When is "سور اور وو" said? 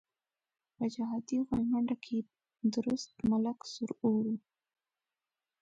3.71-4.37